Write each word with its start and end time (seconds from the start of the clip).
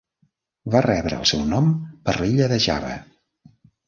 Va 0.75 0.79
rebre 0.85 1.19
el 1.23 1.27
seu 1.31 1.43
nom 1.51 1.67
per 2.07 2.15
l'illa 2.21 2.47
de 2.55 2.57
Java. 2.65 2.95